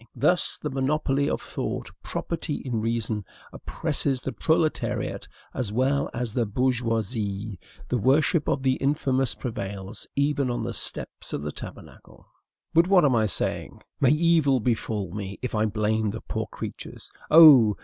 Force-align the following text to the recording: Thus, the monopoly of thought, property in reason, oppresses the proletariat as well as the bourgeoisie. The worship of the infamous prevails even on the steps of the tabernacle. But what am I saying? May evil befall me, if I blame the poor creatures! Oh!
Thus, 0.15 0.57
the 0.59 0.71
monopoly 0.71 1.29
of 1.29 1.39
thought, 1.43 1.91
property 2.01 2.55
in 2.55 2.81
reason, 2.81 3.23
oppresses 3.53 4.23
the 4.23 4.31
proletariat 4.31 5.27
as 5.53 5.71
well 5.71 6.09
as 6.11 6.33
the 6.33 6.47
bourgeoisie. 6.47 7.59
The 7.87 7.99
worship 7.99 8.47
of 8.47 8.63
the 8.63 8.77
infamous 8.77 9.35
prevails 9.35 10.07
even 10.15 10.49
on 10.49 10.63
the 10.63 10.73
steps 10.73 11.33
of 11.33 11.43
the 11.43 11.51
tabernacle. 11.51 12.25
But 12.73 12.87
what 12.87 13.05
am 13.05 13.15
I 13.15 13.27
saying? 13.27 13.83
May 13.99 14.09
evil 14.09 14.59
befall 14.59 15.13
me, 15.13 15.37
if 15.43 15.53
I 15.53 15.67
blame 15.67 16.09
the 16.09 16.21
poor 16.21 16.47
creatures! 16.47 17.11
Oh! 17.29 17.77